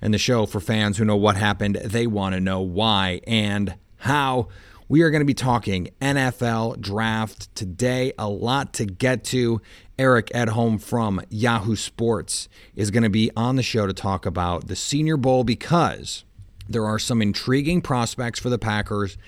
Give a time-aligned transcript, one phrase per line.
[0.00, 1.76] and the show for fans who know what happened.
[1.76, 4.48] They want to know why and how.
[4.90, 8.12] We are going to be talking NFL draft today.
[8.18, 9.60] A lot to get to.
[9.98, 14.68] Eric Edholm from Yahoo Sports is going to be on the show to talk about
[14.68, 16.24] the Senior Bowl because
[16.68, 19.18] there are some intriguing prospects for the Packers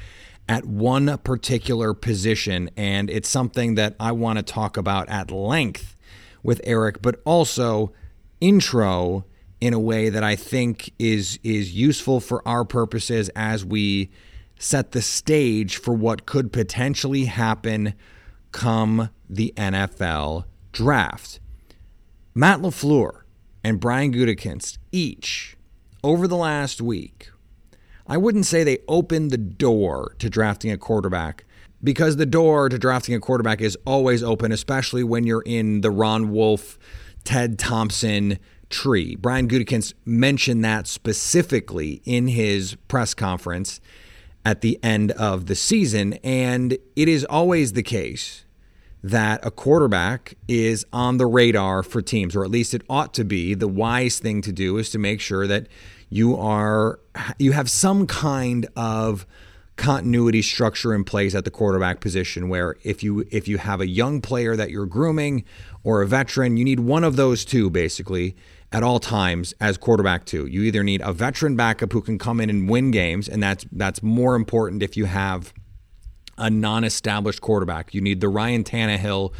[0.48, 5.96] at one particular position, and it's something that I want to talk about at length
[6.42, 7.92] with Eric, but also
[8.40, 9.24] intro
[9.60, 14.10] in a way that I think is is useful for our purposes as we
[14.58, 17.94] set the stage for what could potentially happen
[18.52, 21.40] come the NFL draft.
[22.34, 23.22] Matt LaFleur
[23.64, 25.56] and Brian Gutekunst each
[26.02, 27.30] over the last week,
[28.06, 31.44] I wouldn't say they opened the door to drafting a quarterback
[31.82, 35.90] because the door to drafting a quarterback is always open, especially when you're in the
[35.90, 36.78] Ron Wolf,
[37.24, 38.38] Ted Thompson
[38.70, 39.16] tree.
[39.16, 43.80] Brian Gutekunst mentioned that specifically in his press conference
[44.44, 46.14] at the end of the season.
[46.24, 48.44] And it is always the case
[49.02, 53.24] that a quarterback is on the radar for teams, or at least it ought to
[53.24, 53.54] be.
[53.54, 55.68] The wise thing to do is to make sure that
[56.08, 57.00] you are
[57.38, 59.26] you have some kind of
[59.76, 63.86] continuity structure in place at the quarterback position where if you if you have a
[63.86, 65.44] young player that you're grooming
[65.82, 68.36] or a veteran, you need one of those two basically
[68.72, 70.46] at all times as quarterback two.
[70.46, 73.64] You either need a veteran backup who can come in and win games, and that's
[73.72, 75.52] that's more important if you have
[76.38, 77.92] a non-established quarterback.
[77.92, 79.32] You need the Ryan Tannehill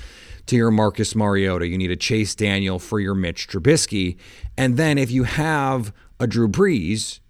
[0.46, 1.66] to your Marcus Mariota.
[1.66, 4.16] You need a Chase Daniel for your Mitch Trubisky.
[4.58, 7.20] And then if you have a Drew Brees,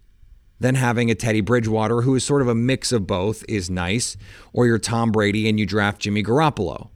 [0.59, 4.17] then having a Teddy Bridgewater, who is sort of a mix of both, is nice.
[4.53, 6.91] Or you're Tom Brady and you draft Jimmy Garoppolo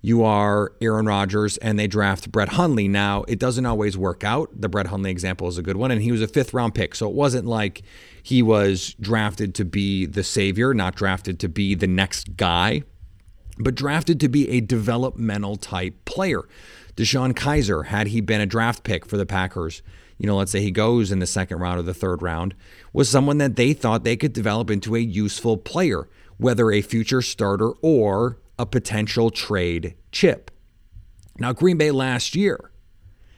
[0.00, 2.86] you are Aaron Rodgers and they draft Brett Hundley.
[2.86, 4.48] Now, it doesn't always work out.
[4.54, 5.90] The Brett Hundley example is a good one.
[5.90, 6.94] And he was a fifth round pick.
[6.94, 7.82] So it wasn't like
[8.22, 12.82] he was drafted to be the savior, not drafted to be the next guy,
[13.58, 16.42] but drafted to be a developmental type player.
[16.96, 19.82] DeShone Kizer, had he been a draft pick for the Packers,
[20.16, 22.54] you know, let's say he goes in the second round or the third round,
[22.92, 27.22] was someone that they thought they could develop into a useful player, whether a future
[27.22, 30.50] starter or a potential trade chip.
[31.38, 32.70] Now, Green Bay last year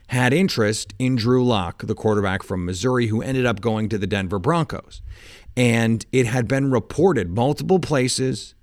[0.09, 4.07] had interest in Drew Lock, the quarterback from Missouri, who ended up going to the
[4.07, 5.03] Denver Broncos.
[5.57, 8.55] And it had been reported multiple places,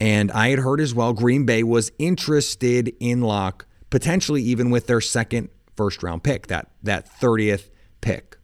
[0.00, 4.86] and I had heard as well Green Bay was interested in Lock, potentially even with
[4.86, 7.68] their second first round pick, that, that 30th
[8.00, 8.38] pick.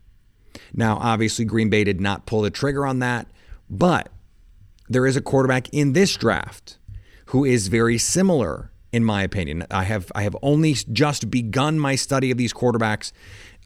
[0.72, 3.26] Now, obviously, Green Bay did not pull the trigger on that,
[3.70, 4.10] but
[4.88, 6.78] there is a quarterback in this draft
[7.26, 9.66] who is very similar in my opinion.
[9.72, 13.10] I have I have only just begun my study of these quarterbacks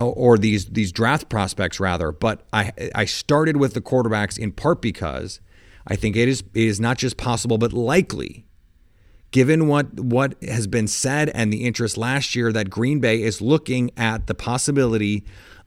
[0.01, 4.81] or these these draft prospects rather, but I I started with the quarterbacks in part
[4.81, 5.41] because
[5.87, 8.47] I think it is it is not just possible but likely
[9.31, 13.43] given what what has been said and the interest last year that Green Bay is
[13.43, 15.25] looking at the possibility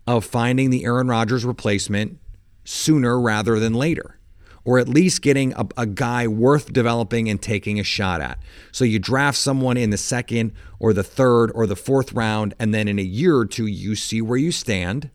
[0.07, 2.17] of finding the Aaron Rodgers replacement
[2.63, 4.17] sooner rather than later
[4.63, 8.37] or at least getting a, a, guy worth developing and taking a shot at.
[8.71, 12.73] So you draft someone in the second or the third or the fourth round, and
[12.73, 15.09] then in a year or two, you see where you stand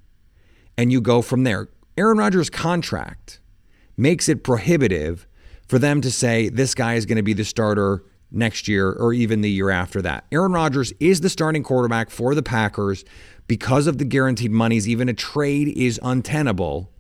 [0.76, 1.68] and you go from there.
[1.96, 3.40] Aaron Rodgers' contract
[3.96, 5.26] makes it prohibitive
[5.68, 9.12] for them to say this guy is going to be the starter next year or
[9.12, 10.26] even the year after that.
[10.32, 13.04] Aaron Rodgers is the starting quarterback for the Packers
[13.46, 14.88] because of the guaranteed monies.
[14.88, 16.90] Even a trade is untenable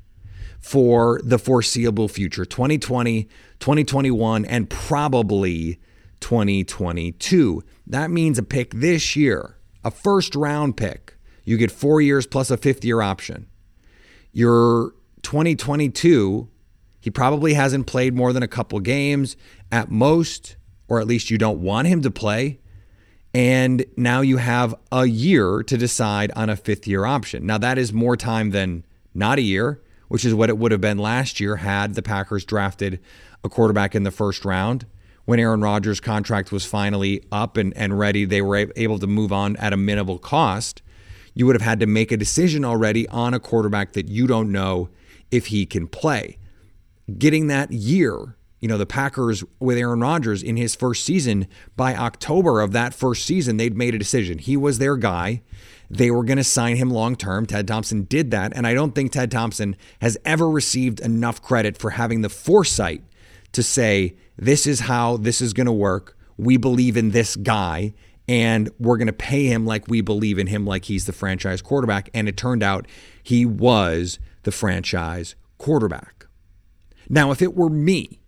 [0.66, 3.28] for the foreseeable future 2020,
[3.60, 5.78] 2021, and probably
[6.18, 7.62] 2022.
[7.86, 11.14] That means a pick this year, a first round pick.
[11.44, 13.46] You get four years plus a fifth year option.
[14.32, 14.92] Your
[15.22, 16.48] 2022,
[16.98, 19.36] he probably hasn't played more than a couple games
[19.70, 20.56] at most,
[20.88, 22.58] or at least you don't want him to play.
[23.32, 27.46] And now you have a year to decide on a fifth year option.
[27.46, 28.84] Now, that is more time than
[29.14, 32.44] not a year which is what it would have been last year had the Packers
[32.44, 33.00] drafted
[33.44, 34.86] a quarterback in the first round.
[35.24, 39.32] When Aaron Rodgers' contract was finally up and, and ready, they were able to move
[39.32, 40.82] on at a minimal cost.
[41.34, 44.52] You would have had to make a decision already on a quarterback that you don't
[44.52, 44.88] know
[45.30, 46.38] if he can play.
[47.18, 51.46] Getting that year, you know, the Packers with Aaron Rodgers in his first season,
[51.76, 54.38] by October of that first season, they'd made a decision.
[54.38, 55.42] He was their guy
[55.88, 57.46] they were going to sign him long term.
[57.46, 58.52] Ted Thompson did that.
[58.56, 63.04] And I don't think Ted Thompson has ever received enough credit for having the foresight
[63.52, 66.18] to say, this is how this is going to work.
[66.36, 67.94] We believe in this guy
[68.26, 71.62] and we're going to pay him like we believe in him, like he's the franchise
[71.62, 72.10] quarterback.
[72.12, 72.88] And it turned out
[73.22, 76.26] he was the franchise quarterback.
[77.08, 78.20] Now, if it were me,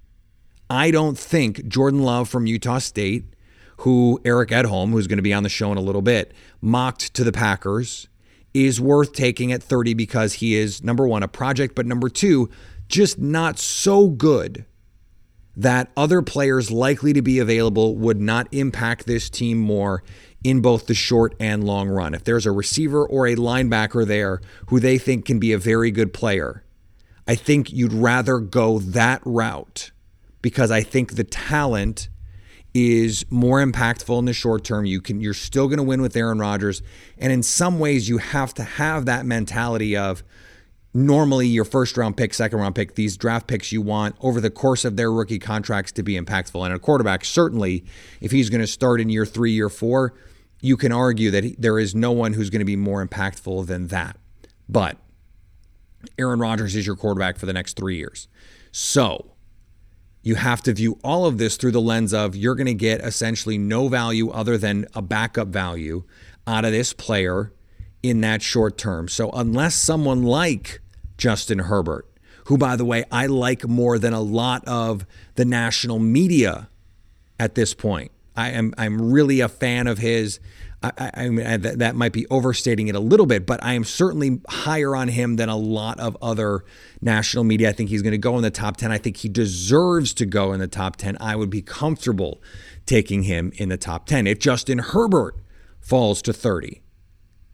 [0.71, 3.25] I don't think Jordan Love from Utah State
[3.79, 7.15] who Eric Edholm, who's going to be on the show in a little bit, mocked
[7.15, 8.09] to the Packers,
[8.53, 12.49] is worth taking at 30 because he is, number one, a project, but number two,
[12.89, 14.65] just not so good
[15.57, 20.03] that other players likely to be available would not impact this team more
[20.43, 22.15] in both the short and long run.
[22.15, 25.91] If there's a receiver or a linebacker there who they think can be a very
[25.91, 26.65] good player,
[27.27, 29.91] I think you'd rather go that route
[30.43, 32.09] because I think the talent
[32.75, 34.85] is more impactful in the short term.
[34.85, 36.83] You can you're still going to win with Aaron Rodgers,
[37.17, 40.23] and in some ways you have to have that mentality of
[40.95, 44.51] normally your first round pick, second round pick, these draft picks you want over the
[44.51, 46.65] course of their rookie contracts to be impactful.
[46.65, 47.85] And a quarterback certainly,
[48.21, 50.15] if he's going to start in year three, year four,
[50.61, 53.67] you can argue that he, there is no one who's going to be more impactful
[53.67, 54.17] than that.
[54.69, 54.99] But
[56.19, 58.29] Aaron Rodgers is your quarterback for the next three years.
[58.73, 59.33] So
[60.23, 63.01] you have to view all of this through the lens of you're going to get
[63.01, 66.05] essentially no value other than a backup value
[66.47, 67.53] out of this player
[68.03, 69.09] in that short term.
[69.09, 70.81] So, unless someone like
[71.17, 72.07] Justin Herbert,
[72.47, 76.69] who, by the way, I like more than a lot of the national media
[77.39, 80.41] at this point, I am I'm really a fan of his.
[80.81, 83.83] I, I mean, that, that might be overstating it a little bit, but I am
[83.83, 86.65] certainly higher on him than a lot of other
[87.01, 87.71] national media.
[87.71, 88.93] I think he's going to go in the top 10.
[88.93, 91.17] I think he deserves to go in the top 10.
[91.21, 92.41] I would be comfortable
[92.87, 94.29] taking him in the top 10.
[94.29, 95.35] If Justin Herbert
[95.81, 96.81] falls to 30,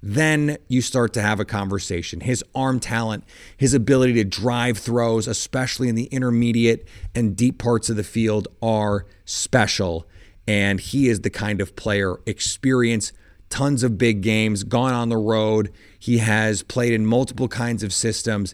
[0.02, 2.20] then you start to have a conversation.
[2.20, 3.24] His arm talent,
[3.56, 8.48] his ability to drive throws, especially in the intermediate and deep parts of the field,
[8.60, 10.06] are special.
[10.46, 13.14] And he is the kind of player, experience,
[13.54, 15.70] tons of big games, gone on the road.
[15.96, 18.52] He has played in multiple kinds of systems,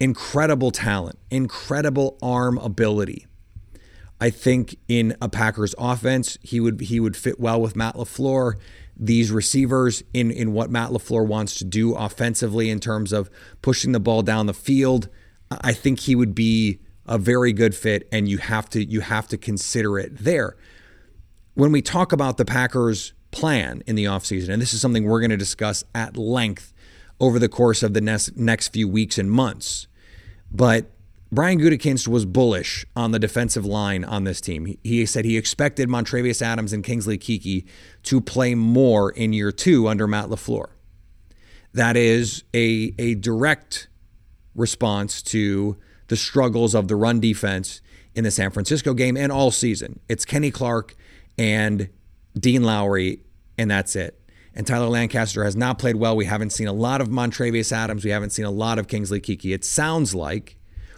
[0.00, 3.28] incredible talent, incredible arm ability.
[4.20, 8.54] I think in a Packers offense, he would he would fit well with Matt LaFleur.
[8.96, 13.30] These receivers in in what Matt LaFleur wants to do offensively in terms of
[13.62, 15.08] pushing the ball down the field,
[15.52, 19.28] I think he would be a very good fit and you have to you have
[19.28, 20.56] to consider it there
[21.54, 25.20] when we talk about the Packers' plan in the offseason, and this is something we're
[25.20, 26.72] going to discuss at length
[27.20, 29.86] over the course of the next, next few weeks and months,
[30.50, 30.90] but
[31.32, 34.76] Brian Gutekunst was bullish on the defensive line on this team.
[34.82, 37.64] He said he expected Montravius Adams and Kingsley Keke
[38.02, 40.70] to play more in year two under Matt LaFleur.
[41.72, 43.86] That is a, a direct
[44.56, 45.76] response to
[46.08, 47.80] the struggles of the run defense
[48.16, 50.00] in the San Francisco game and all season.
[50.08, 50.96] It's Kenny Clark
[51.38, 51.88] and
[52.38, 53.20] Dean Lowry,
[53.58, 54.16] and that's it.
[54.54, 56.16] And Tyler Lancaster has not played well.
[56.16, 58.04] We haven't seen a lot of Montravius Adams.
[58.04, 59.54] We haven't seen a lot of Kingsley Keke.
[59.54, 60.56] It sounds like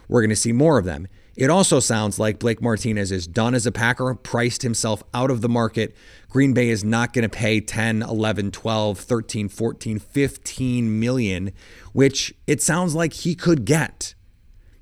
[0.08, 1.06] we're going to see more of them.
[1.34, 5.40] It also sounds like Blake Martinez is done as a Packer, priced himself out of
[5.40, 5.96] the market.
[6.28, 11.52] Green Bay is not going to pay 10, 11, 12, 13, 14, 15 million,
[11.92, 14.14] which it sounds like he could get.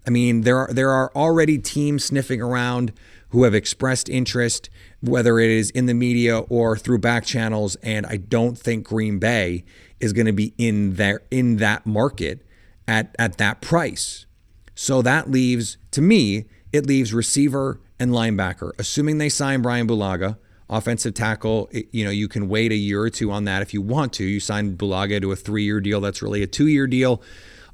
[0.07, 2.93] I mean, there are there are already teams sniffing around
[3.31, 4.71] who have expressed interest,
[5.01, 9.19] whether it is in the media or through back channels, and I don't think Green
[9.19, 9.65] Bay
[9.99, 12.45] is going to be in there in that market
[12.87, 14.27] at at that price.
[14.75, 20.39] So that leaves to me, it leaves receiver and linebacker, assuming they sign Brian Bulaga
[20.71, 23.83] offensive tackle, you know, you can wait a year or two on that if you
[23.83, 24.25] want to.
[24.25, 26.01] You sign Bulaga to a three year deal.
[26.01, 27.21] That's really a two year deal.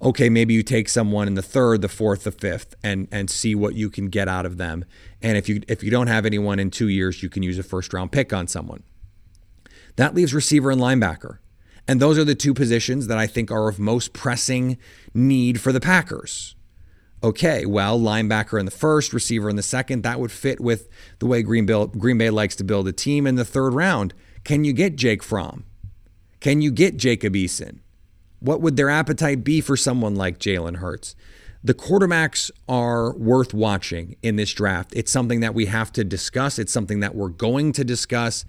[0.02, 3.54] Okay, maybe you take someone in the third, the fourth, the fifth, and and see
[3.54, 4.84] what you can get out of them.
[5.22, 7.62] And if you if you don't have anyone in two years, you can use a
[7.62, 8.82] first round pick on someone.
[9.96, 11.38] That leaves receiver and linebacker.
[11.88, 14.76] And those are the two positions that I think are of most pressing
[15.14, 16.56] need for the Packers.
[17.22, 20.88] Okay, well, linebacker in the first, receiver in the second, that would fit with
[21.18, 24.12] the way Green Bay, Green Bay likes to build a team in the third round.
[24.44, 25.64] Can you get Jake Fromm?
[26.40, 27.78] Can you get Jacob Eason?
[28.40, 31.16] What would their appetite be for someone like Jalen Hurts?
[31.64, 34.92] The quarterbacks are worth watching in this draft.
[34.94, 36.58] It's something that we have to discuss.
[36.58, 38.44] It's something that we're going to discuss.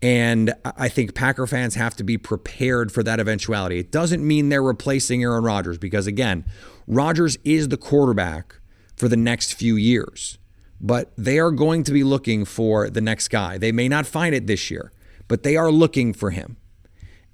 [0.00, 3.78] And I think Packer fans have to be prepared for that eventuality.
[3.78, 6.44] It doesn't mean they're replacing Aaron Rodgers because, again,
[6.86, 8.56] Rodgers is the quarterback
[8.96, 10.38] for the next few years,
[10.80, 13.58] but they are going to be looking for the next guy.
[13.58, 14.92] They may not find it this year,
[15.28, 16.56] but they are looking for him.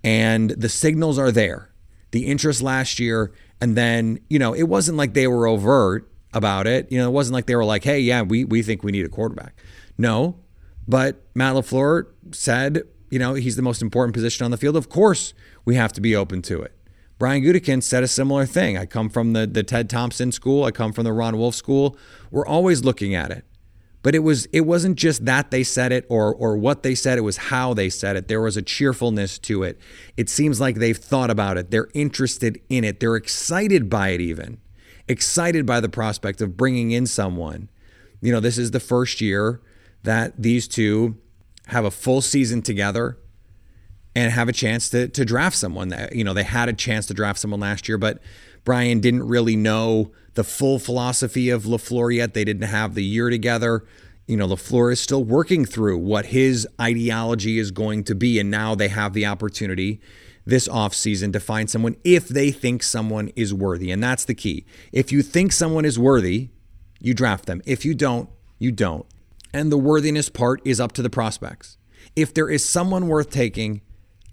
[0.05, 1.71] And the signals are there.
[2.11, 6.67] The interest last year, and then, you know, it wasn't like they were overt about
[6.67, 6.91] it.
[6.91, 9.05] You know, it wasn't like they were like, hey, yeah, we, we think we need
[9.05, 9.55] a quarterback.
[9.97, 10.37] No,
[10.87, 14.77] but Matt LaFleur said, you know, he's the most important position on the field.
[14.77, 15.35] Of course,
[15.65, 16.73] we have to be open to it.
[17.19, 18.79] Brian Gutekunst said a similar thing.
[18.79, 20.65] I come from the, the Ted Thompson school.
[20.65, 21.97] I come from the Ron Wolf school.
[22.31, 23.45] We're always looking at it.
[24.03, 27.19] But it was it wasn't just that they said it or or what they said,
[27.19, 28.29] it was how they said it.
[28.29, 29.79] There was a cheerfulness to it.
[30.17, 31.71] It seems like they've thought about it.
[31.71, 33.01] They're interested in it.
[33.01, 34.59] They're excited by it even.
[35.09, 37.69] Excited by the prospect of bringing in someone.
[38.21, 39.61] You know, this is the first year
[40.05, 41.17] that these two
[41.67, 43.19] have a full season together
[44.15, 45.89] and have a chance to to draft someone.
[45.89, 48.21] That you know they had a chance to draft someone last year, but
[48.65, 52.33] Brian didn't really know the full philosophy of Lafleur yet.
[52.33, 53.85] They didn't have the year together.
[54.29, 58.49] You know, Lafleur is still working through what his ideology is going to be, and
[58.49, 60.01] now they have the opportunity
[60.47, 63.91] this offseason to find someone if they think someone is worthy.
[63.91, 64.65] And that's the key.
[64.93, 66.51] If you think someone is worthy,
[67.01, 67.61] you draft them.
[67.67, 68.31] If you don't,
[68.61, 69.07] you don't.
[69.53, 71.79] And the worthiness part is up to the prospects.
[72.15, 73.81] If there is someone worth taking,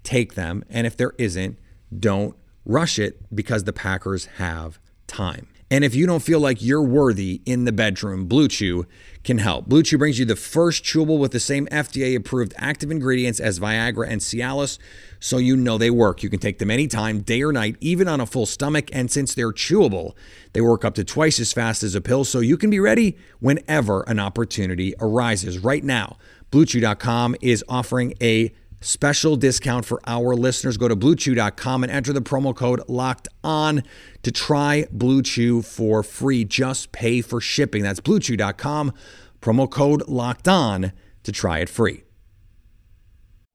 [0.04, 0.62] take them.
[0.70, 1.58] And if there isn't,
[1.98, 5.48] don't rush it because the Packers have time.
[5.68, 8.86] And if you don't feel like you're worthy in the bedroom, Blue Chew
[9.24, 9.66] can help.
[9.66, 13.58] Blue Chew brings you the first chewable with the same FDA approved active ingredients as
[13.58, 14.78] Viagra and Cialis,
[15.18, 16.22] so you know they work.
[16.22, 18.90] You can take them anytime, day or night, even on a full stomach.
[18.92, 20.12] And since they're chewable,
[20.52, 23.16] they work up to twice as fast as a pill, so you can be ready
[23.40, 25.58] whenever an opportunity arises.
[25.58, 26.16] Right now,
[26.52, 30.76] BlueChew.com is offering a special discount for our listeners.
[30.76, 33.82] Go to bluechew.com and enter the promo code locked on
[34.22, 36.44] to try Blue Chew for free.
[36.44, 37.82] Just pay for shipping.
[37.82, 38.92] That's bluechew.com,
[39.40, 40.92] promo code locked on
[41.22, 42.02] to try it free.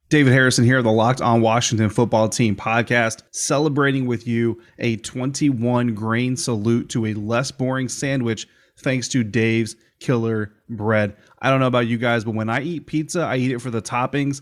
[0.10, 5.96] David Harrison here, the Locked On Washington Football Team podcast, celebrating with you a 21
[5.96, 8.46] grain salute to a less boring sandwich
[8.80, 11.16] thanks to Dave's Killer Bread.
[11.42, 13.72] I don't know about you guys, but when I eat pizza, I eat it for
[13.72, 14.42] the toppings,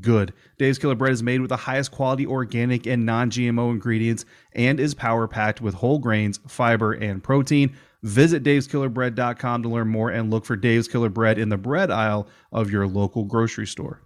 [0.00, 0.32] good.
[0.58, 4.78] Dave's Killer Bread is made with the highest quality organic and non GMO ingredients and
[4.78, 7.76] is power packed with whole grains, fiber, and protein.
[8.02, 12.28] Visit daveskillerbread.com to learn more and look for Dave's Killer Bread in the bread aisle
[12.52, 14.00] of your local grocery store.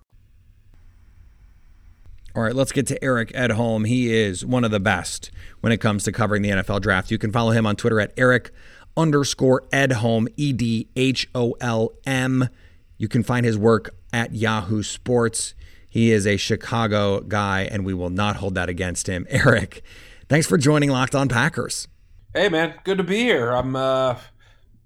[2.35, 3.87] All right, let's get to Eric Edholm.
[3.87, 7.11] He is one of the best when it comes to covering the NFL draft.
[7.11, 8.51] You can follow him on Twitter at Eric
[8.97, 12.49] underscore Edholm, E D H O L M.
[12.97, 15.55] You can find his work at Yahoo Sports.
[15.93, 19.27] He is a Chicago guy, and we will not hold that against him.
[19.31, 19.83] Eric,
[20.27, 21.87] thanks for joining Locked On Packers.
[22.33, 23.51] Hey, man, good to be here.
[23.51, 24.17] I'm uh,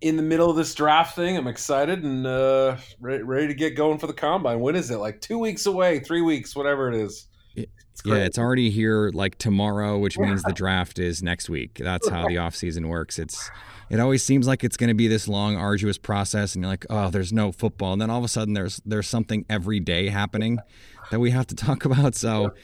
[0.00, 1.36] in the middle of this draft thing.
[1.36, 4.58] I'm excited and uh, ready, ready to get going for the combine.
[4.58, 4.96] When is it?
[4.96, 7.28] Like two weeks away, three weeks, whatever it is.
[7.54, 11.78] It's yeah, it's already here like tomorrow, which means the draft is next week.
[11.80, 13.20] That's how the offseason works.
[13.20, 13.48] It's
[13.90, 16.84] It always seems like it's going to be this long, arduous process, and you're like,
[16.90, 20.08] oh, there's no football, and then all of a sudden there's there's something every day
[20.08, 20.58] happening
[21.10, 22.14] that we have to talk about.
[22.14, 22.54] So,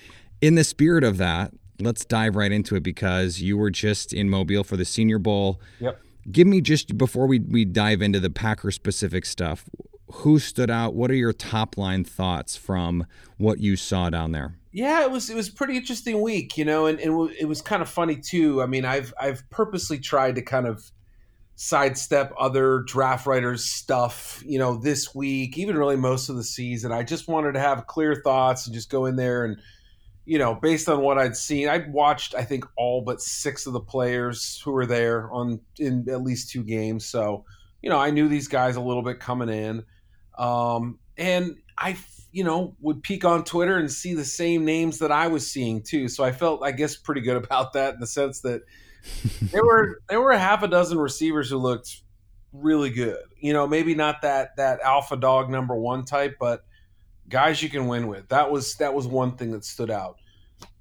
[0.40, 4.28] in the spirit of that, let's dive right into it because you were just in
[4.28, 5.60] Mobile for the Senior Bowl.
[5.80, 6.00] Yep.
[6.30, 9.68] Give me just before we we dive into the Packer specific stuff.
[10.12, 10.94] Who stood out?
[10.94, 13.06] What are your top line thoughts from
[13.38, 14.56] what you saw down there?
[14.70, 17.60] Yeah, it was it was a pretty interesting week, you know, and, and it was
[17.60, 18.62] kind of funny too.
[18.62, 20.90] I mean, I've I've purposely tried to kind of
[21.54, 26.92] sidestep other draft writers stuff, you know, this week, even really most of the season.
[26.92, 29.58] I just wanted to have clear thoughts and just go in there and
[30.24, 33.72] you know, based on what I'd seen, I'd watched I think all but six of
[33.72, 37.06] the players who were there on in at least two games.
[37.06, 37.44] So,
[37.82, 39.84] you know, I knew these guys a little bit coming in.
[40.38, 41.96] Um, and I,
[42.30, 45.82] you know, would peek on Twitter and see the same names that I was seeing
[45.82, 46.08] too.
[46.08, 48.62] So I felt, I guess, pretty good about that in the sense that
[49.40, 52.02] there were there were a half a dozen receivers who looked
[52.52, 53.22] really good.
[53.40, 56.64] You know, maybe not that that alpha dog number one type, but
[57.28, 58.28] guys you can win with.
[58.28, 60.16] That was that was one thing that stood out.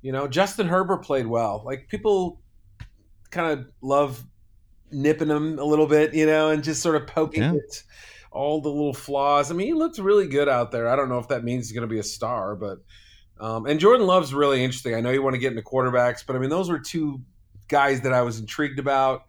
[0.01, 1.63] You know, Justin Herbert played well.
[1.65, 2.41] Like people
[3.29, 4.23] kind of love
[4.91, 7.53] nipping him a little bit, you know, and just sort of poking yeah.
[7.53, 7.83] it
[8.31, 9.51] all the little flaws.
[9.51, 10.87] I mean, he looked really good out there.
[10.87, 12.79] I don't know if that means he's going to be a star, but
[13.39, 14.95] um, and Jordan Love's really interesting.
[14.95, 17.21] I know you want to get into quarterbacks, but I mean, those were two
[17.71, 19.23] guys that I was intrigued about.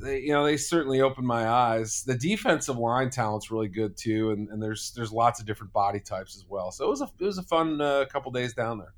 [0.00, 2.04] They, you know, they certainly opened my eyes.
[2.06, 5.98] The defensive line talent's really good too, and, and there's there's lots of different body
[6.00, 6.70] types as well.
[6.70, 8.94] So it was a it was a fun uh, couple days down there.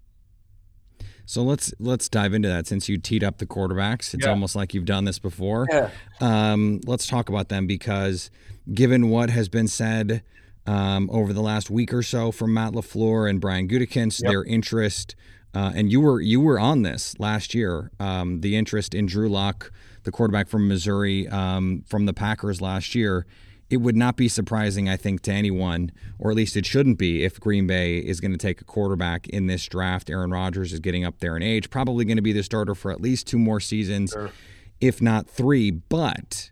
[1.24, 4.12] So let's let's dive into that since you teed up the quarterbacks.
[4.14, 4.30] It's Yeah.
[4.30, 5.66] almost like you've done this before.
[5.70, 5.90] Yeah.
[6.20, 8.30] Um, let's talk about them because
[8.74, 10.22] given what has been said
[10.66, 14.30] um, over the last week or so from Matt Lafleur and Brian Gutekunst, Yep.
[14.30, 15.14] their interest,
[15.54, 17.90] uh, and you were you were on this last year.
[17.98, 19.72] Um, the interest in Drew Lock,
[20.04, 23.26] the quarterback from Missouri, um, from the Packers last year.
[23.68, 27.22] It would not be surprising, I think, to anyone, or at least it shouldn't be,
[27.22, 30.10] if Green Bay is going to take a quarterback in this draft.
[30.10, 32.90] Aaron Rodgers is getting up there in age, probably going to be the starter for
[32.90, 34.12] at least two more seasons,
[34.80, 35.70] if not three.
[35.70, 36.50] But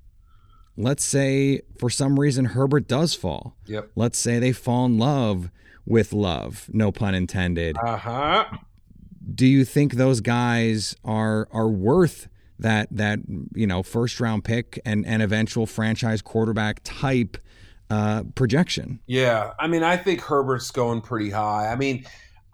[0.77, 3.57] let's say for some reason Herbert does fall.
[3.67, 3.91] Yep.
[3.97, 5.51] Let's say they fall in love
[5.85, 7.77] with love, no pun intended.
[7.83, 8.45] Uh huh.
[9.33, 13.21] Do you think those guys are are worth that that
[13.55, 17.37] you know first round pick and and eventual franchise quarterback type
[17.91, 19.01] uh, projection?
[19.07, 21.69] Yeah, I mean, I think Herbert's going pretty high.
[21.71, 22.05] I mean,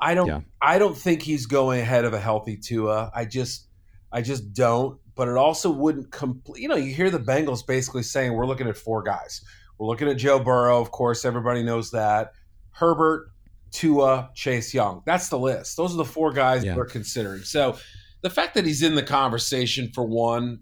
[0.00, 0.40] I don't, Yeah.
[0.60, 3.10] I don't think he's going ahead of a healthy Tua.
[3.14, 3.68] I just,
[4.12, 4.98] I just don't.
[5.14, 6.60] But it also wouldn't complete.
[6.60, 9.40] You know, you hear the Bengals basically saying we're looking at four guys.
[9.78, 11.24] We're looking at Joe Burrow, of course.
[11.24, 12.32] Everybody knows that.
[12.70, 13.30] Herbert,
[13.74, 15.02] Tua, Chase Young.
[15.04, 15.76] That's the list.
[15.76, 16.76] Those are the four guys Yeah.
[16.76, 17.42] we're considering.
[17.42, 17.76] So
[18.22, 20.60] the fact that he's in the conversation for one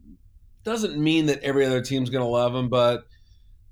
[0.64, 3.04] doesn't mean that every other team's going to love him, but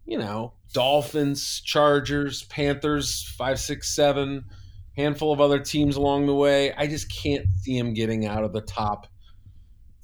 [0.05, 4.44] you know, Dolphins, Chargers, Panthers, five, six, seven,
[4.96, 6.72] handful of other teams along the way.
[6.74, 9.07] I just can't see him getting out of the top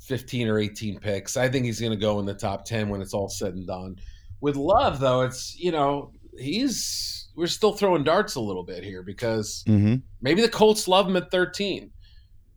[0.07, 1.37] 15 or 18 picks.
[1.37, 3.67] I think he's going to go in the top 10 when it's all said and
[3.67, 3.97] done.
[4.41, 9.03] With Love, though, it's, you know, he's, we're still throwing darts a little bit here
[9.03, 9.97] because Mm-hmm.
[10.21, 11.91] maybe the Colts love him at 13.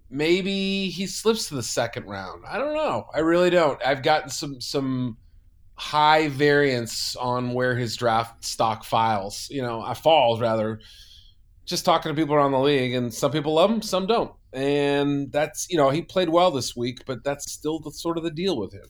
[0.10, 2.44] Maybe he slips to the second round.
[2.48, 3.06] I don't know.
[3.14, 3.80] I really don't.
[3.86, 5.18] I've gotten some, some,
[5.76, 10.82] high variance on where his draft stock files, you know, I falls rather.
[11.66, 15.32] Just talking to people around the league, and some people love him, some don't, and
[15.32, 18.32] that's you know he played well this week, but that's still the sort of the
[18.32, 18.88] deal with him.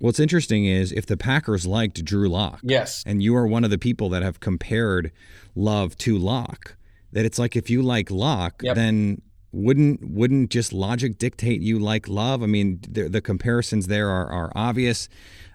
[0.00, 3.70] What's interesting is if the Packers liked Drew Lock, Yes, and you are one of
[3.70, 5.12] the people that have compared
[5.54, 6.76] Love to Lock,
[7.12, 8.74] that it's like if you like Lock, Yep.
[8.76, 12.42] then wouldn't wouldn't just logic dictate you like Love?
[12.42, 15.08] I mean, the, the comparisons there are, are obvious.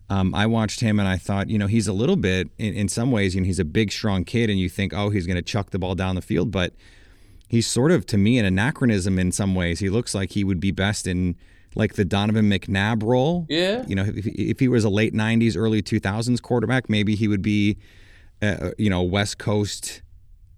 [0.09, 2.87] Um, I watched him and I thought, you know, he's a little bit in, in
[2.87, 5.37] some ways, you know, he's a big, strong kid, and you think, oh, he's going
[5.37, 6.73] to chuck the ball down the field, but
[7.47, 9.79] he's sort of to me an anachronism in some ways.
[9.79, 11.35] He looks like he would be best in
[11.75, 13.45] like the Donovan McNabb role.
[13.49, 13.83] Yeah.
[13.87, 17.41] You know, if, if he was a late '90s, early 2000s quarterback, maybe he would
[17.41, 17.77] be,
[18.41, 20.01] uh, you know, West Coast,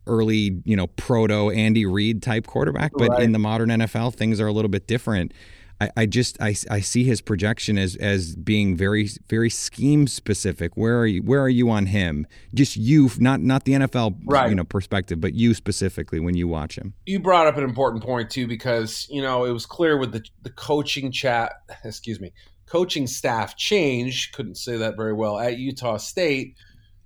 [0.05, 2.91] early, you know, proto Andy Reid type quarterback.
[2.95, 3.23] But Right.
[3.23, 5.33] in the modern NFL, things are a little bit different.
[5.79, 10.75] I, I just I, I see his projection as as being very very scheme specific.
[10.75, 12.25] Where are you where are you on him?
[12.53, 14.49] Just you, not not the NFL Right.
[14.49, 16.93] you know perspective, but you specifically when you watch him.
[17.05, 20.23] you brought up an important point too because you know it was clear with the
[20.43, 22.31] the coaching chat, excuse me,
[22.65, 24.31] coaching staff change.
[24.31, 26.55] Couldn't say that very well at Utah State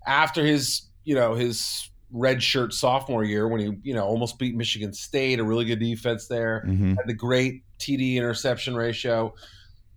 [0.07, 4.55] after his you know his red shirt sophomore year when he you know almost beat
[4.55, 6.63] Michigan State, a really good defense there.
[6.67, 6.95] Mm-hmm.
[6.95, 9.33] had the great TD interception ratio.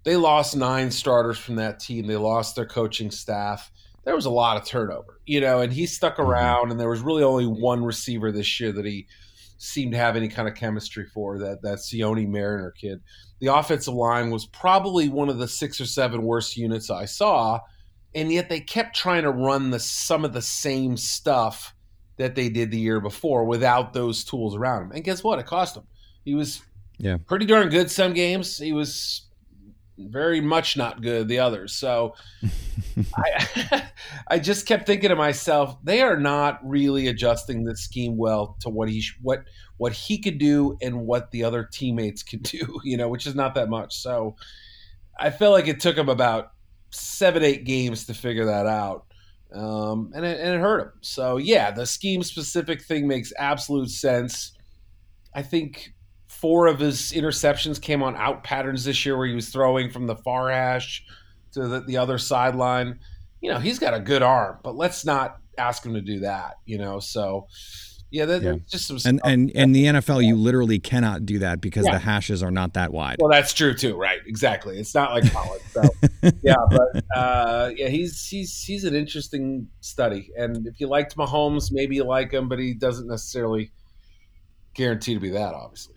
[0.05, 2.07] they lost nine starters from that team.
[2.07, 3.71] They lost their coaching staff.
[4.05, 6.31] There was a lot of turnover, you know, and he stuck Mm-hmm.
[6.31, 6.71] around.
[6.71, 9.07] And there was really only one receiver this year that he
[9.57, 13.01] seemed to have any kind of chemistry for that that Sione Mariner kid.
[13.41, 17.61] The offensive line was probably one of the six or seven worst units I saw,
[18.15, 21.75] and yet they kept trying to run the some of the same stuff
[22.19, 24.93] that they did the year before without those tools around him.
[24.93, 25.39] And guess what?
[25.39, 25.85] It cost him.
[26.25, 26.61] He was
[26.99, 27.17] Yeah.
[27.27, 28.59] pretty darn good some games.
[28.59, 29.23] He was
[29.97, 31.75] very much not good the others.
[31.75, 32.15] So
[33.17, 33.89] I,
[34.29, 38.69] I just kept thinking to myself, they are not really adjusting the scheme well to
[38.69, 39.45] what he what
[39.77, 42.81] what he could do and what the other teammates could do.
[42.85, 43.97] You know, which is not that much.
[43.97, 44.37] So
[45.19, 46.53] I felt like it took him about
[46.91, 49.07] seven eight games to figure that out.
[49.53, 50.93] Um, and, it, and it hurt him.
[51.01, 54.53] So yeah, the scheme specific thing makes absolute sense.
[55.33, 55.94] I think
[56.45, 60.07] four of his interceptions came on out patterns this year where he was throwing from
[60.07, 61.03] the far hash
[61.53, 62.99] to the, the other sideline.
[63.41, 66.57] You know, he's got a good arm, but let's not ask him to do that,
[66.67, 67.01] you know?
[67.01, 67.47] So,
[68.11, 68.57] yeah, that, Yeah.
[68.71, 69.21] just some And stuff.
[69.25, 71.93] and in the NFL, you literally cannot do that because Yeah.
[71.93, 73.17] the hashes are not that wide.
[73.21, 74.19] Well, that's true too, right?
[74.27, 74.79] Exactly.
[74.79, 75.63] It's not like college.
[75.73, 75.83] So,
[76.43, 80.31] yeah, but uh, yeah, he's he's he's an interesting study.
[80.37, 83.73] And if you liked Mahomes, maybe you like him, but he doesn't necessarily
[84.75, 85.94] guarantee to be that, obviously.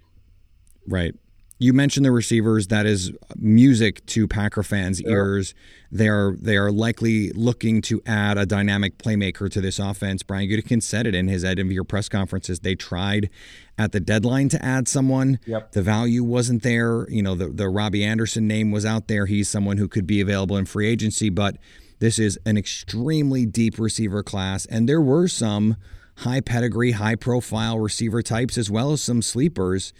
[0.87, 1.13] Right.
[1.59, 2.67] You mentioned the receivers.
[2.67, 5.55] That is music to Packer fans' ears.
[5.91, 10.21] They are they are likely looking to add a dynamic playmaker to this offense.
[10.21, 12.59] Brian Gutekunst said it in his end of year press conferences.
[12.59, 13.31] They tried
[13.75, 15.39] at the deadline to add someone.
[15.47, 15.71] Yep.
[15.71, 17.09] The value wasn't there.
[17.09, 19.25] You know, the the Robbie Anderson name was out there.
[19.25, 21.57] He's someone who could be available in free agency, but
[21.99, 25.77] this is an extremely deep receiver class, and there were some
[26.17, 29.93] high pedigree, high profile receiver types as well as some sleepers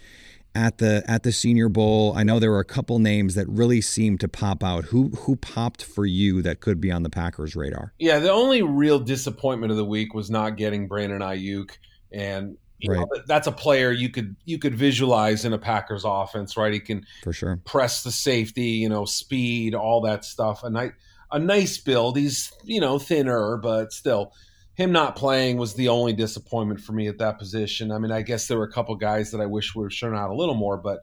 [0.58, 2.12] at the at the Senior Bowl.
[2.16, 4.86] I know there were a couple names that really seemed to pop out.
[4.86, 7.94] Who who popped for you that could be on the Packers radar?
[7.98, 11.70] Yeah, the only real disappointment of the week was not getting Brandon Aiyuk,
[12.12, 16.56] and you know, that's a player you could you could visualize in a Packers offense,
[16.56, 16.72] right?
[16.72, 17.60] He can For sure.
[17.64, 20.64] press the safety, you know, speed, all that stuff.
[20.64, 20.92] A nice,
[21.30, 22.16] a nice build.
[22.16, 24.32] He's you know thinner, but still,
[24.78, 27.90] him not playing was the only disappointment for me at that position.
[27.90, 30.14] I mean, I guess there were a couple guys that I wish would have shown
[30.14, 31.00] out a little more, but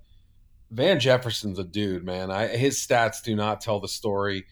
[0.72, 2.32] Van Jefferson's a dude, man.
[2.32, 4.46] I, his stats do not tell the story.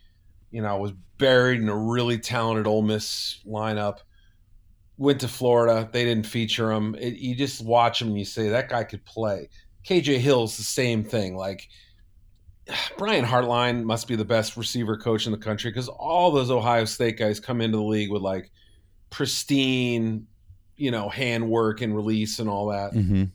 [0.52, 4.00] You know, was buried in a really talented Ole Miss lineup.
[4.98, 5.90] Went to Florida.
[5.90, 6.94] They didn't feature him.
[7.00, 9.48] It, you just watch him and you say that guy could play.
[9.88, 11.38] KJ Hill's the same thing.
[11.38, 11.70] Like
[12.98, 16.84] Brian Hartline must be the best receiver coach in the country because all those Ohio
[16.84, 18.52] State guys come into the league with like
[19.14, 20.26] pristine,
[20.76, 22.94] you know, handwork and release and all that.
[22.94, 23.26] hmm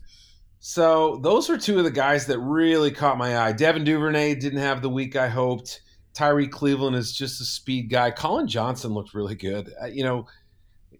[0.59, 3.53] So those are two of the guys that really caught my eye.
[3.53, 5.81] Devin Duvernay didn't have the week I hoped.
[6.13, 8.11] Tyree Cleveland is just a speed guy.
[8.11, 9.73] Collin Johnson looked really good.
[9.81, 10.27] Uh, you know,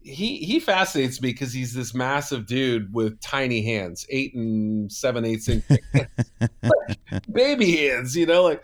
[0.01, 5.25] he he fascinates me because he's this massive dude with tiny hands, eight and seven
[5.25, 6.31] eighths inch hands.
[7.33, 8.63] baby hands, you know, like.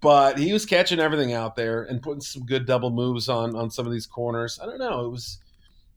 [0.00, 3.68] But he was catching everything out there and putting some good double moves on on
[3.68, 4.60] some of these corners.
[4.62, 5.06] I don't know.
[5.06, 5.40] It was,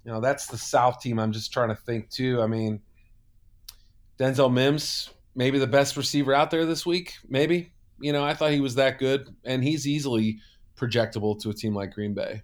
[0.04, 1.20] you know, that's the South team.
[1.20, 2.42] I'm just trying to think too.
[2.42, 2.82] I mean,
[4.20, 7.16] Denzel Mims, maybe the best receiver out there this week.
[7.28, 10.40] Maybe you know, I thought he was that good, and he's easily
[10.76, 12.44] projectable to a team like Green Bay.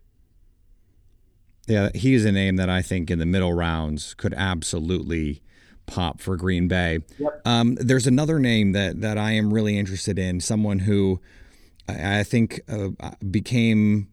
[1.67, 5.41] Yeah, he's a name that I think in the middle rounds could absolutely
[5.87, 6.99] pop for Green Bay.
[7.43, 10.41] Um, there's another name that that I am really interested in.
[10.41, 11.21] Someone who
[11.87, 12.89] I, I think uh,
[13.29, 14.09] became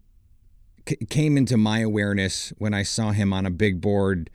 [0.88, 4.30] c- came into my awareness when I saw him on a big board.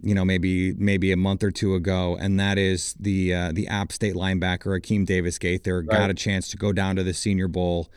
[0.00, 3.66] You know, maybe maybe a month or two ago, and that is the uh, the
[3.66, 7.48] App State linebacker Akeem Davis Gaither got a chance to go down to the Senior
[7.48, 7.90] Bowl.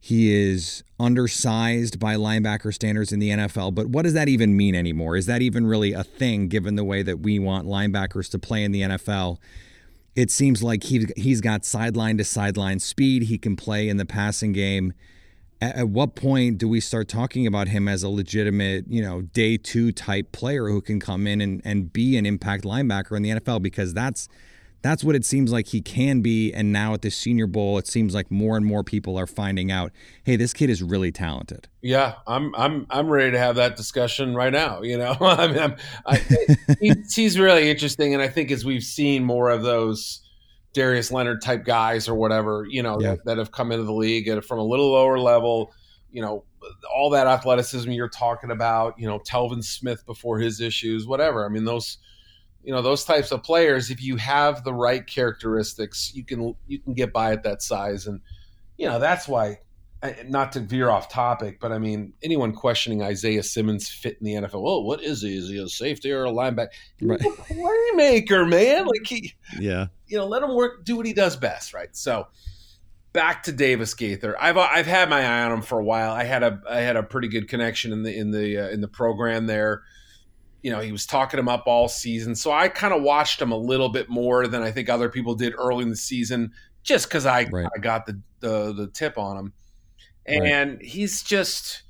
[0.00, 4.74] He is undersized by linebacker standards in the NFL, but what does that even mean
[4.74, 5.16] anymore?
[5.16, 8.64] Is that even really a thing given the way that we want linebackers to play
[8.64, 9.38] in the NFL?
[10.14, 13.22] It seems like he he's got sideline to sideline speed.
[13.22, 14.92] He can play in the passing game.
[15.64, 19.22] At, at what point do we start talking about him as a legitimate, you know,
[19.22, 23.22] day two type player who can come in and, and be an impact linebacker in
[23.22, 23.62] the NFL?
[23.62, 24.28] Because that's
[24.82, 26.52] that's what it seems like he can be.
[26.52, 29.72] And now at the Senior Bowl, it seems like more and more people are finding
[29.72, 29.92] out,
[30.24, 31.68] hey, this kid is really talented.
[31.80, 34.82] Yeah, I'm I'm I'm ready to have that discussion right now.
[34.82, 36.16] You know, I mean, I,
[37.10, 40.20] he's really interesting, and I think as we've seen more of those
[40.74, 43.10] Darius Leonard type guys or whatever, you know, Yeah.
[43.10, 45.72] that, that have come into the league at, from a little lower level,
[46.12, 46.44] you know,
[46.94, 51.44] all that athleticism you're talking about, you know, Telvin Smith before his issues, whatever.
[51.44, 51.98] I mean, those,
[52.62, 56.78] you know, those types of players, if you have the right characteristics, you can you
[56.78, 58.20] can get by at that size and
[58.76, 59.58] you know, that's why.
[60.26, 64.34] Not to veer off topic, but I mean, anyone questioning Isaiah Simmons' fit in the
[64.34, 64.62] NFL?
[64.62, 65.36] Well, what is he?
[65.36, 66.68] Is he a safety or a linebacker?
[66.98, 67.20] He's Right.
[67.20, 68.86] a playmaker, man.
[68.86, 69.86] Like he, Yeah.
[70.06, 71.88] you know, let him work, do what he does best, right?
[71.96, 72.26] So,
[73.12, 74.36] back to Davis Gaither.
[74.42, 76.12] I've I've had my eye on him for a while.
[76.12, 78.80] I had a I had a pretty good connection in the in the uh, in
[78.80, 79.82] the program there.
[80.62, 83.52] You know, he was talking him up all season, so I kind of watched him
[83.52, 87.06] a little bit more than I think other people did early in the season, just
[87.08, 87.68] because I Right.
[87.74, 89.52] I got the, the the tip on him,
[90.26, 90.42] Right.
[90.42, 91.82] and he's just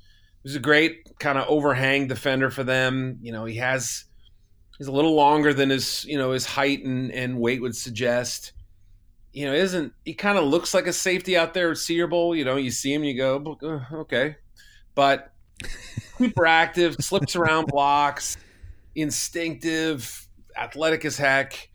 [0.43, 3.19] he's a great kind of overhang defender for them.
[3.21, 4.05] You know, he has
[4.77, 8.53] he's a little longer than his you know his height and, and weight would suggest
[9.35, 12.33] you know, isn't he kind of looks like a safety out there at Senior Bowl?
[12.33, 14.37] You know, you see him, you go, "Uh, okay,
[14.95, 15.33] but
[16.17, 18.37] super active, slips around blocks,
[18.95, 20.25] instinctive,
[20.57, 21.69] athletic as heck.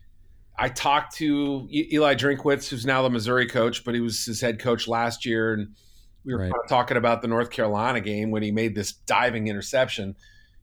[0.57, 4.59] I talked to Eli Drinkwitz, who's now the Missouri coach, but he was his head
[4.59, 5.75] coach last year, and
[6.23, 6.51] we were Right.
[6.51, 10.15] kind of talking about the North Carolina game when he made this diving interception.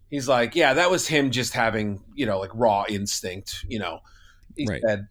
[0.09, 3.64] He's like, yeah, that was him just having, you know, like raw instinct.
[3.68, 4.01] You know,
[4.57, 4.81] he Right.
[4.87, 5.07] said,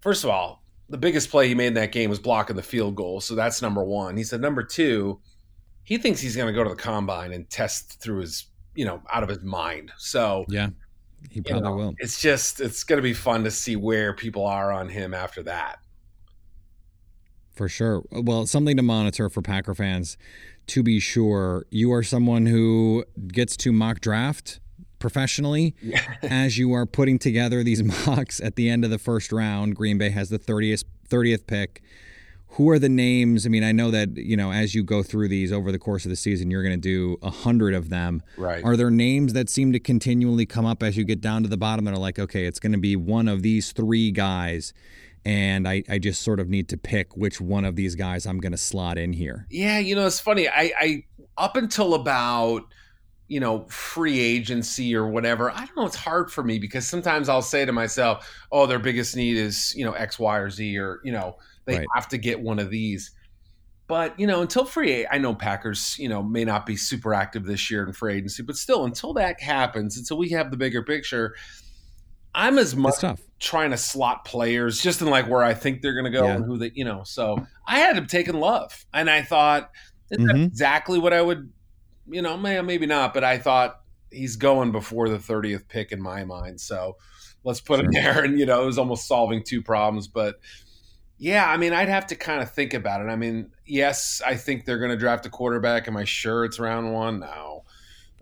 [0.00, 2.96] first of all, the biggest play he made in that game was blocking the field
[2.96, 3.20] goal.
[3.20, 4.16] So that's number one.
[4.16, 5.20] He said, number two,
[5.84, 9.00] he thinks he's going to go to the combine and test through his, you know,
[9.12, 9.92] out of his mind.
[9.98, 10.70] So Yeah.
[11.28, 11.94] He you probably know, will.
[11.98, 15.42] it's just, it's going to be fun to see where people are on him after
[15.44, 15.78] that.
[17.60, 18.02] For sure.
[18.10, 20.16] Well, something to monitor for Packer fans.
[20.68, 24.60] To be sure, you are someone who gets to mock draft
[24.98, 25.74] professionally
[26.22, 29.76] as you are putting together these mocks at the end of the first round.
[29.76, 31.82] Green Bay has the 30th 30th pick.
[32.54, 33.44] Who are the names?
[33.44, 36.06] I mean, I know that, you know, as you go through these over the course
[36.06, 38.22] of the season, you're going to do a hundred of them.
[38.38, 38.64] Right.
[38.64, 41.58] Are there names that seem to continually come up as you get down to the
[41.58, 44.72] bottom that are like, okay, it's going to be one of these three guys,
[45.24, 48.38] and I, I just sort of need to pick which one of these guys I'm
[48.40, 49.46] going to slot in here?
[49.50, 50.48] Yeah, you know, it's funny.
[50.48, 51.04] I, I
[51.36, 52.62] up until about
[53.28, 55.50] you know free agency or whatever.
[55.50, 55.86] I don't know.
[55.86, 59.72] It's hard for me because sometimes I'll say to myself, "Oh, their biggest need is
[59.76, 61.86] you know X, Y, or Z," or you know they Right.
[61.94, 63.12] have to get one of these.
[63.86, 67.44] But you know, until free, I know Packers, you know, may not be super active
[67.44, 70.82] this year in free agency, but still, until that happens, until we have the bigger
[70.82, 71.34] picture,
[72.34, 72.96] I'm as much
[73.38, 76.34] trying to slot players just in like where I think they're going to go Yeah.
[76.36, 77.02] and who they, you know.
[77.04, 79.70] So I had him taking Love, and I thought
[80.12, 80.44] Mhm.
[80.46, 81.50] exactly what I would,
[82.08, 86.00] you know, may, maybe not, but I thought he's going before the thirtieth pick in
[86.02, 86.60] my mind.
[86.60, 86.96] So
[87.44, 90.36] let's put him there, and you know, it was almost solving two problems, but.
[91.22, 93.10] Yeah, I mean, I'd have to kind of think about it.
[93.10, 95.86] I mean, yes, I think they're going to draft a quarterback.
[95.86, 97.20] Am I sure it's round one?
[97.20, 97.64] No.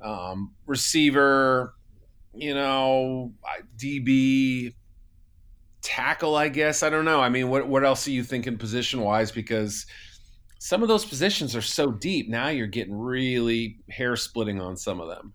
[0.03, 1.75] Um, receiver,
[2.35, 3.33] you know,
[3.77, 4.75] DB,
[5.83, 6.37] tackle.
[6.37, 7.21] I guess I don't know.
[7.21, 9.31] I mean, what what else are you thinking position wise?
[9.31, 9.87] Because
[10.59, 12.29] some of those positions are so deep.
[12.29, 15.33] Now you're getting really hair splitting on some of them.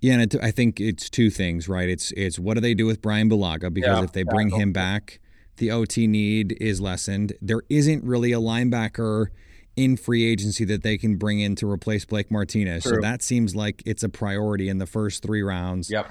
[0.00, 1.88] Yeah, and it, I think it's two things, right?
[1.88, 4.60] It's it's what do they do with Brian Bulaga because Yeah, if they bring tackle.
[4.60, 5.20] him back,
[5.56, 7.32] the OT need is lessened.
[7.40, 9.28] There isn't really a linebacker
[9.76, 12.84] in free agency that they can bring in to replace Blake Martinez.
[12.84, 15.90] So that seems like it's a priority in the first 3 rounds.
[15.90, 16.10] Yep.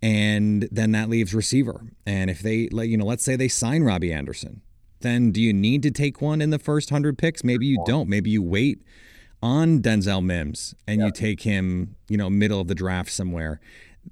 [0.00, 1.80] And then that leaves receiver.
[2.06, 4.62] And if they like you know, let's say they sign Robbie Anderson,
[5.00, 7.44] then do you need to take one in the first 100 picks?
[7.44, 8.08] Maybe you don't.
[8.08, 8.82] Maybe you wait
[9.42, 13.60] on Denzel Mims and you take him, you know, middle of the draft somewhere.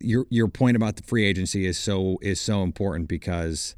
[0.00, 3.74] Your your point about the free agency is so is so important because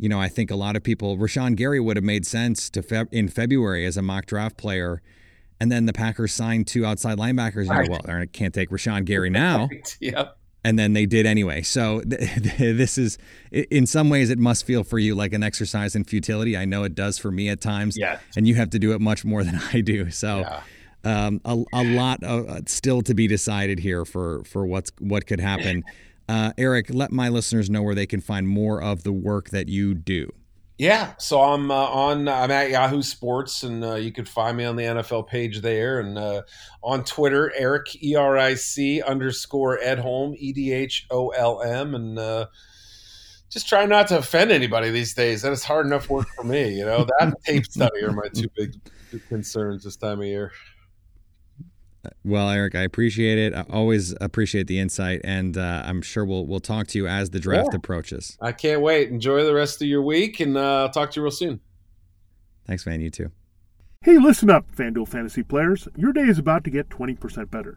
[0.00, 2.82] you know, I think a lot of people Rashan Gary would have made sense to
[2.82, 5.00] Feb, in February as a mock draft player
[5.60, 7.68] and then the Packers signed two outside linebackers.
[7.68, 9.68] Go, well, I can't take Rashan Gary now
[10.00, 10.36] Yep.
[10.64, 11.60] and then they did anyway.
[11.60, 13.18] So th- this is,
[13.52, 16.56] in some ways, it must feel for you like an exercise in futility.
[16.56, 18.22] I know it does for me at times, Yes.
[18.36, 20.10] and you have to do it much more than I do.
[20.10, 20.44] So,
[21.04, 25.26] um, a, a lot of, uh, still to be decided here for for what's what
[25.26, 25.82] could happen.
[26.30, 29.68] Uh, Eric, let my listeners know where they can find more of the work that
[29.68, 30.32] you do.
[30.78, 32.28] Yeah, so I'm uh, on.
[32.28, 35.98] I'm at Yahoo Sports, and uh, you can find me on the NFL page there,
[35.98, 36.42] and uh,
[36.84, 41.96] on Twitter, Eric E R I C underscore Edholm E D H O L M,
[41.96, 42.46] and uh,
[43.48, 45.42] just try not to offend anybody these days.
[45.42, 46.78] That is hard enough work for me.
[46.78, 48.76] You know that tape study are my two big
[49.28, 50.52] concerns this time of year.
[52.24, 53.54] Well, Eric, I appreciate it.
[53.54, 57.30] I always appreciate the insight, and uh, I'm sure we'll we'll talk to you as
[57.30, 57.76] the draft Yeah.
[57.76, 58.38] approaches.
[58.40, 59.10] I can't wait.
[59.10, 61.60] Enjoy the rest of your week, and uh, I'll talk to you real soon.
[62.66, 63.00] Thanks, man.
[63.00, 63.30] You too.
[64.02, 65.86] Hey, listen up, FanDuel fantasy players.
[65.94, 67.76] Your day is about to get 20% better.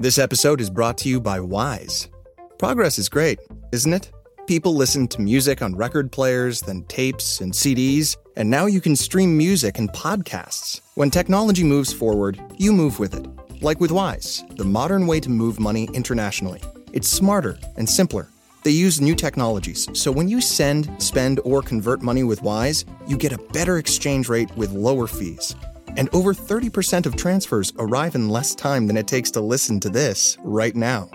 [0.00, 2.08] This episode is brought to you by Wise.
[2.56, 3.40] Progress is great,
[3.72, 4.12] isn't it?
[4.46, 8.94] People listen to music on record players, then tapes and CDs, and now you can
[8.94, 10.82] stream music and podcasts.
[10.94, 13.26] When technology moves forward, you move with it.
[13.60, 16.62] Like with Wise, the modern way to move money internationally.
[16.92, 18.28] It's smarter and simpler.
[18.62, 23.16] They use new technologies, so when you send, spend, or convert money with Wise, you
[23.16, 25.56] get a better exchange rate with lower fees.
[25.98, 29.90] And over 30% of transfers arrive in less time than it takes to listen to
[29.90, 31.10] this right now.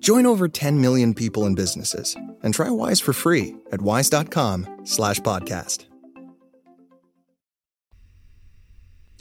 [0.00, 5.20] Join over 10 million people and businesses and try Wise for free at wise.com slash
[5.20, 5.86] podcast.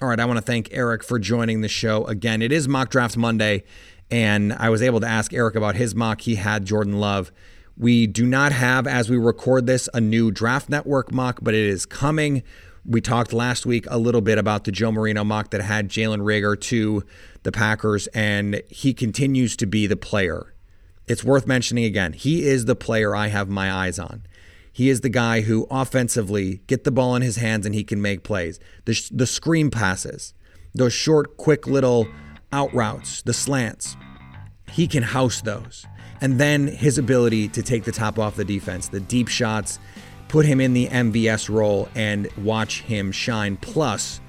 [0.01, 2.41] All right, I want to thank Eric for joining the show again.
[2.41, 3.63] It is Mock Draft Monday,
[4.11, 6.21] and I was able to ask Eric about his mock.
[6.21, 7.31] He had Jordan Love.
[7.77, 11.67] We do not have, as we record this, a new Draft Network mock, but it
[11.67, 12.43] is coming.
[12.87, 16.19] We talked last week a little bit about the Joe Marino mock that had Jalen
[16.19, 17.03] Reagor to
[17.43, 20.53] the Packers, and he continues to be the player.
[21.07, 22.13] It's worth mentioning again.
[22.13, 24.23] He is the player I have my eyes on.
[24.71, 28.01] He is the guy who offensively get the ball in his hands and he can
[28.01, 28.59] make plays.
[28.85, 30.33] The, the screen passes,
[30.73, 32.07] those short, quick little
[32.51, 33.95] out routes, the slants.
[34.69, 35.85] He can house those.
[36.19, 39.79] And then his ability to take the top off the defense, the deep shots,
[40.35, 43.55] put him in the MVS role and watch him shine.
[43.55, 44.19] Plus,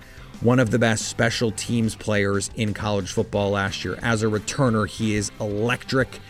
[0.41, 3.99] one of the best special teams players in college football last year.
[4.03, 6.21] As a returner, he is electric.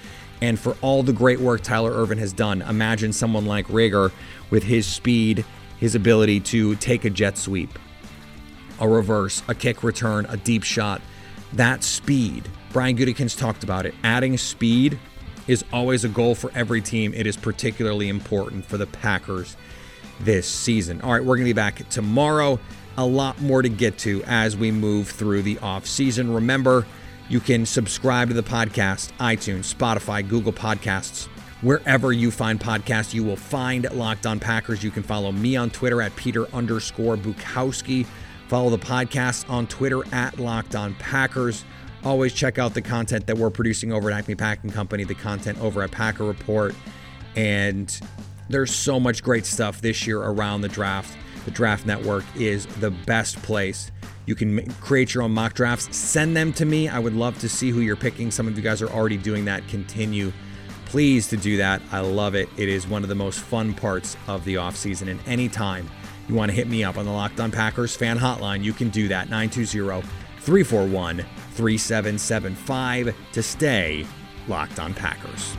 [0.41, 4.12] And for all the great work Tyler Ervin has done, imagine someone like Reagor
[4.49, 5.45] with his speed,
[5.79, 7.79] his ability to take a jet sweep,
[8.81, 11.03] a reverse, a kick return, a deep shot.
[11.53, 13.95] That speed, Brian Gutekunst talked about it.
[14.03, 14.99] Adding speed
[15.47, 17.12] is always a goal for every team.
[17.12, 19.55] It is particularly important for the Packers
[20.21, 21.01] this season.
[21.03, 22.59] All right, we're going to be back tomorrow.
[22.99, 26.33] A lot more to get to as we move through the off season.
[26.33, 26.87] Remember,
[27.29, 31.27] you can subscribe to the podcast, iTunes, Spotify, Google Podcasts.
[31.63, 34.85] Wherever you find podcasts, you will find Locked On Packers.
[34.85, 38.07] You can follow me on Twitter at Peter underscore Bukowski.
[38.49, 41.65] Follow the podcast on Twitter at Locked On Packers.
[42.05, 45.59] Always check out the content that we're producing over at Acme Packing Company, the content
[45.61, 46.75] over at Packer Report.
[47.35, 47.99] And
[48.49, 51.17] there's so much great stuff this year around the draft.
[51.45, 53.91] The Draft Network is the best place.
[54.27, 56.89] You can create your own mock drafts, send them to me.
[56.89, 58.33] I would love to see who you're picking.
[58.33, 59.67] Some of you guys are already doing that.
[59.69, 60.33] Continue,
[60.87, 61.81] please, to do that.
[61.93, 62.49] I love it.
[62.57, 65.09] It is one of the most fun parts of the offseason.
[65.09, 65.89] And anytime
[66.29, 68.89] you want to hit me up on the Locked On Packers fan hotline, you can
[68.89, 70.03] do that 920
[70.41, 74.07] 341 3775 to stay
[74.49, 75.57] locked on Packers.